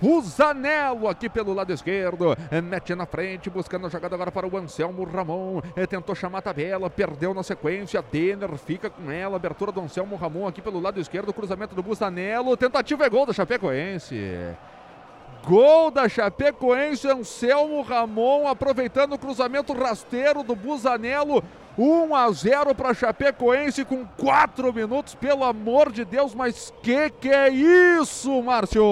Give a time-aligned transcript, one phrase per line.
[0.00, 2.36] Busanello aqui pelo lado esquerdo.
[2.64, 5.60] Mete na frente, buscando a jogada agora para o Anselmo Ramon.
[5.88, 8.02] Tentou chamar a tabela, perdeu na sequência.
[8.10, 9.36] Denner fica com ela.
[9.36, 11.32] Abertura do Anselmo Ramon aqui pelo lado esquerdo.
[11.32, 12.56] Cruzamento do Busanello.
[12.56, 14.56] Tentativa é gol da Chapecoense.
[15.46, 21.42] Gol da Chapecoense, Anselmo Ramon aproveitando o cruzamento rasteiro do Busanello.
[21.78, 27.28] 1 a 0 para Chapecoense com 4 minutos, pelo amor de Deus, mas que que
[27.28, 28.84] é isso, Márcio?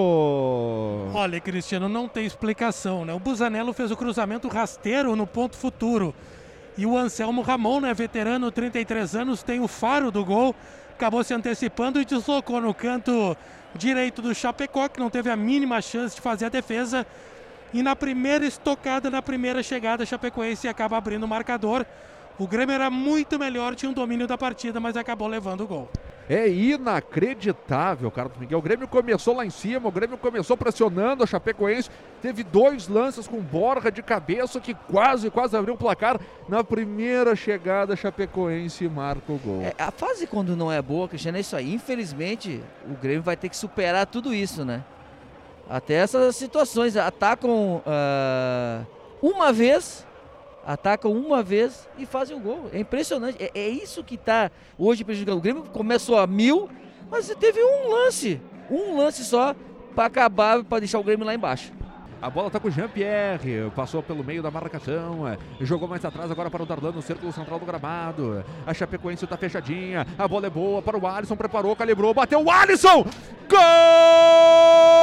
[1.13, 3.13] Olha, Cristiano, não tem explicação, né?
[3.13, 6.15] O Busanello fez o cruzamento rasteiro no ponto futuro.
[6.77, 10.55] E o Anselmo Ramon, né, veterano, 33 anos, tem o faro do gol,
[10.93, 13.35] acabou se antecipando e deslocou no canto
[13.75, 17.05] direito do Chapecó, que não teve a mínima chance de fazer a defesa.
[17.73, 21.85] E na primeira estocada, na primeira chegada, Chapecoense acaba abrindo o marcador.
[22.39, 25.89] O Grêmio era muito melhor, tinha um domínio da partida, mas acabou levando o gol.
[26.29, 28.59] É inacreditável, Carlos Miguel.
[28.59, 31.89] O Grêmio começou lá em cima, o Grêmio começou pressionando a Chapecoense.
[32.21, 36.17] Teve dois lances com borra de cabeça que quase, quase abriu o placar.
[36.47, 39.61] Na primeira chegada, a Chapecoense marca o gol.
[39.61, 41.73] É, a fase quando não é boa, Cristiano, é isso aí.
[41.73, 44.81] Infelizmente, o Grêmio vai ter que superar tudo isso, né?
[45.69, 46.95] Até essas situações.
[46.95, 48.85] Atacam uh,
[49.21, 50.07] uma vez
[50.69, 52.69] atacam uma vez e fazem o gol.
[52.71, 53.41] É impressionante.
[53.41, 55.39] É, é isso que está hoje prejudicando.
[55.39, 56.69] O Grêmio começou a mil,
[57.09, 58.39] mas teve um lance.
[58.69, 59.55] Um lance só
[59.95, 61.73] para acabar, para deixar o Grêmio lá embaixo.
[62.21, 65.21] A bola está com o Jean-Pierre, passou pelo meio da marcação,
[65.61, 68.43] jogou mais atrás agora para o Darlan no círculo central do gramado.
[68.67, 72.51] A Chapecoense está fechadinha, a bola é boa para o Alisson, preparou, calibrou, bateu o
[72.51, 73.05] Alisson!
[73.49, 74.98] Gol!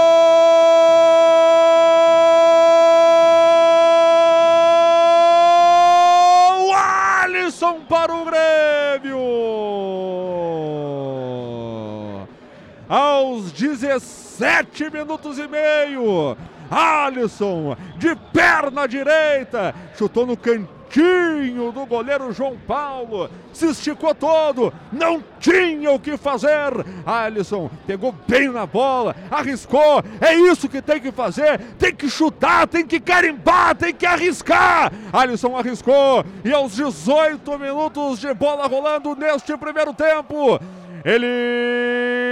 [12.97, 16.35] Aos 17 minutos e meio,
[16.71, 25.23] Alisson de perna direita, chutou no cantinho do goleiro João Paulo, se esticou todo, não
[25.39, 26.73] tinha o que fazer.
[27.05, 32.67] Alisson pegou bem na bola, arriscou, é isso que tem que fazer, tem que chutar,
[32.67, 34.91] tem que carimbar, tem que arriscar.
[35.13, 40.59] Alisson arriscou e aos 18 minutos de bola rolando neste primeiro tempo,
[41.05, 42.26] ele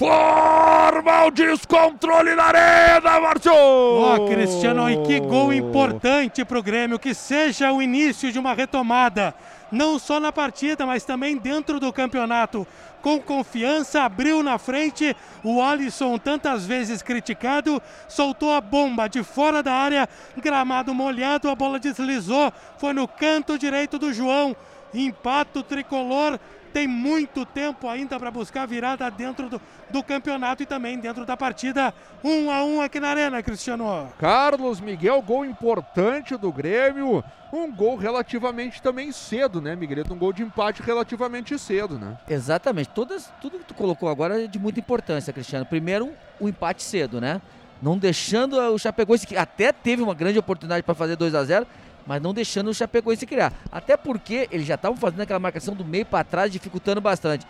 [0.00, 3.52] forma o descontrole na arena, Márcio!
[3.52, 8.38] Ó, oh, Cristiano, e que gol importante para o Grêmio, que seja o início de
[8.38, 9.34] uma retomada,
[9.70, 12.66] não só na partida, mas também dentro do campeonato.
[13.02, 19.62] Com confiança, abriu na frente, o Alisson, tantas vezes criticado, soltou a bomba de fora
[19.62, 20.08] da área,
[20.38, 24.56] gramado molhado, a bola deslizou, foi no canto direito do João,
[24.92, 26.38] empate tricolor
[26.72, 31.36] tem muito tempo ainda para buscar virada dentro do, do, campeonato e também dentro da
[31.36, 31.92] partida.
[32.22, 34.08] Um a um aqui na Arena, Cristiano.
[34.18, 37.24] Carlos Miguel, gol importante do Grêmio.
[37.52, 40.14] Um gol relativamente também cedo, né, Miguelito?
[40.14, 42.16] Um gol de empate relativamente cedo, né?
[42.28, 42.90] Exatamente.
[42.90, 45.66] Todas, tudo que tu colocou agora é de muita importância, Cristiano.
[45.66, 47.42] Primeiro, o empate cedo, né?
[47.82, 51.66] Não deixando o Chapecoense, que até teve uma grande oportunidade para fazer 2 a 0
[52.10, 53.52] mas não deixando o Chapecoense criar.
[53.70, 57.46] Até porque eles já estavam fazendo aquela marcação do meio para trás, dificultando bastante.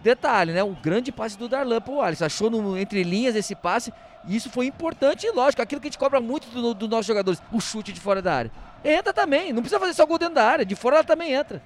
[0.00, 0.62] Detalhe, né?
[0.62, 2.24] O grande passe do Darlan pro Alisson.
[2.24, 3.92] Achou no, entre linhas esse passe.
[4.24, 5.60] E isso foi importante e lógico.
[5.60, 7.42] Aquilo que a gente cobra muito dos do nossos jogadores.
[7.50, 8.52] O chute de fora da área.
[8.84, 9.52] Entra também.
[9.52, 10.64] Não precisa fazer só gol dentro da área.
[10.64, 11.60] De fora ela também entra.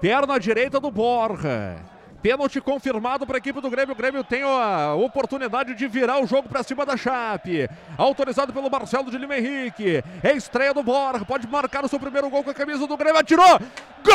[0.00, 1.76] Perna direita do Borja.
[2.22, 3.92] Pênalti confirmado para a equipe do Grêmio.
[3.92, 7.68] O Grêmio tem a oportunidade de virar o jogo para cima da Chape.
[7.96, 10.02] Autorizado pelo Marcelo de Lima Henrique.
[10.22, 11.24] É estreia do Borja.
[11.24, 13.20] Pode marcar o seu primeiro gol com a camisa do Grêmio.
[13.20, 13.60] Atirou.
[14.04, 14.14] Gol!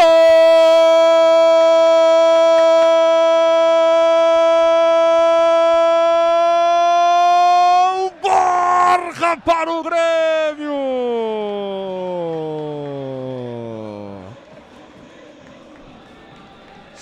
[8.21, 10.42] Borja para o Grêmio!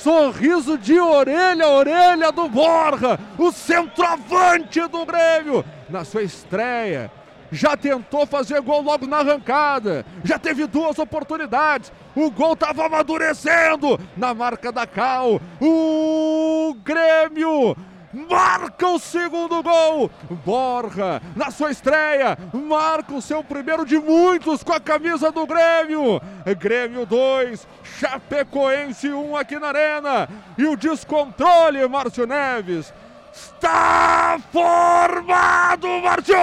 [0.04, 7.12] Sorriso de orelha a orelha do Borja, o centroavante do Grêmio, na sua estreia.
[7.52, 11.92] Já tentou fazer gol logo na arrancada, já teve duas oportunidades.
[12.16, 15.40] O gol estava amadurecendo na marca da Cal.
[15.60, 17.76] O Grêmio
[18.14, 20.10] marca o segundo gol.
[20.46, 26.22] Borja, na sua estreia, marca o seu primeiro de muitos com a camisa do Grêmio.
[26.58, 30.30] Grêmio 2, Chapecoense 1 um aqui na Arena.
[30.58, 32.94] E o descontrole, Márcio Neves.
[33.34, 36.36] Está formado, Márcio!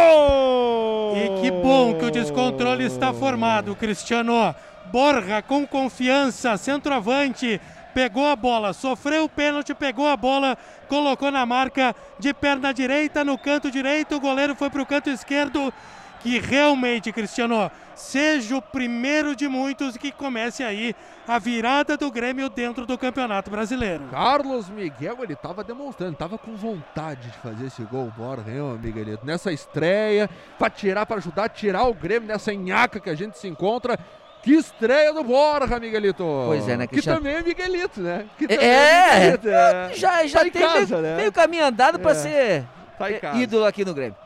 [1.14, 4.54] E que bom que o descontrole está formado, Cristiano.
[4.90, 7.60] Borja com confiança, centroavante,
[7.94, 10.56] pegou a bola, sofreu o pênalti, pegou a bola,
[10.88, 15.10] colocou na marca de perna direita, no canto direito, o goleiro foi para o canto
[15.10, 15.72] esquerdo.
[16.20, 20.92] Que realmente, Cristiano, seja o primeiro de muitos que comece aí
[21.28, 24.04] a virada do Grêmio dentro do Campeonato Brasileiro.
[24.10, 29.24] Carlos Miguel, ele estava demonstrando, estava com vontade de fazer esse gol, bora, hein, Miguelito?
[29.24, 33.38] Nessa estreia, para tirar, para ajudar a tirar o Grêmio nessa nhaca que a gente
[33.38, 33.96] se encontra.
[34.42, 36.24] Que estreia do Borja, Miguelito.
[36.46, 38.26] Pois é, né, Que também é Miguelito, né?
[38.38, 39.14] Que É, também é.
[39.14, 39.90] Miguelito, é.
[39.94, 41.16] Já, já Tá em tem casa, meio, né?
[41.16, 42.14] meio caminho andado para É.
[42.14, 42.64] ser
[42.98, 44.16] Tá é, ídolo aqui no Grêmio.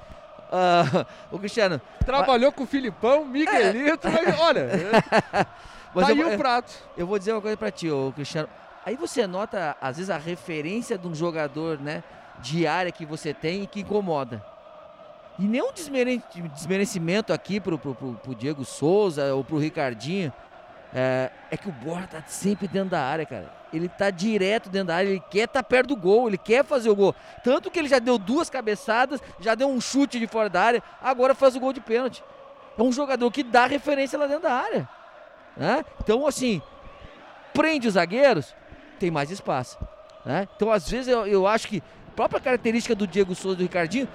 [0.51, 4.69] Ah, o Cristiano, Trabalhou com o Filipão, Miguelito, mas olha,
[5.95, 6.73] mas tá eu, aí o prato.
[6.97, 8.49] eu vou dizer uma coisa pra ti, ô Cristiano.
[8.85, 12.03] Aí você nota, às vezes, a referência de um jogador, né,
[12.41, 14.45] de área que você tem e que incomoda.
[15.43, 15.73] E nenhum
[16.55, 20.33] desmerecimento aqui pro, pro, pro- pro Diego Souza ou pro Ricardinho.
[20.95, 23.51] É, é que o Borja tá sempre dentro da área, cara.
[23.73, 26.91] Ele tá direto dentro da área, ele quer estar perto do gol, ele quer fazer
[26.91, 27.15] o gol.
[27.43, 30.83] Tanto que ele já deu duas cabeçadas, já deu um chute de fora da área,
[31.03, 32.23] agora faz o gol de pênalti.
[32.79, 34.89] É um jogador que dá referência lá dentro da área.
[35.57, 35.85] né?
[36.03, 36.61] Então, assim,
[37.55, 38.55] prende os zagueiros,
[38.99, 39.79] tem mais espaço.
[40.27, 40.47] né?
[40.55, 43.63] Então, às vezes, eu, eu acho que a própria característica do Diego Souza e do
[43.63, 44.07] Ricardinho,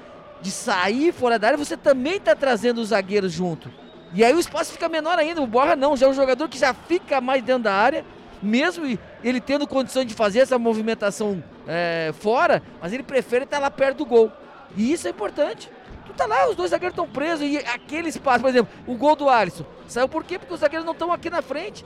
[0.42, 3.72] de sair fora da área, você também está trazendo os zagueiros junto.
[4.13, 5.42] E aí o espaço fica menor ainda.
[5.42, 8.06] O Borja não, já é um jogador que já fica mais dentro da área,
[8.42, 8.86] mesmo
[9.24, 13.98] ele tendo condições de fazer essa movimentação é, fora, mas ele prefere estar lá perto
[13.98, 14.31] do gol.
[14.75, 15.69] E isso é importante.
[16.06, 19.16] Tu tá lá, os dois zagueiros estão presos e aquele espaço, por exemplo, o gol
[19.16, 19.66] do Alisson.
[19.88, 20.40] Saiu por quê?
[20.40, 21.86] Porque os zagueiros não estão aqui na frente.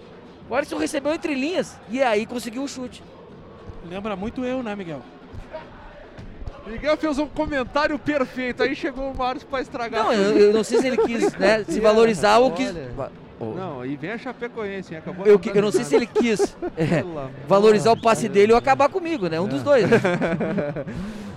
[0.49, 3.03] O Alisson recebeu entre linhas e aí conseguiu o chute.
[3.89, 5.01] Lembra muito eu, né, Miguel?
[6.67, 10.03] Miguel fez um comentário perfeito, aí chegou o Márcio pra estragar.
[10.05, 12.73] Não, eu, eu não sei se ele quis né, se valorizar ou quis.
[13.39, 14.99] Ou- Não, e vem a Chapecoense, hein?
[14.99, 16.39] Acabou Eu, que- eu não sei se ele quis
[16.77, 17.03] é,
[17.47, 19.39] valorizar o passe dele ou acabar comigo, né?
[19.41, 19.89] Um dos dois.
[19.89, 19.97] né?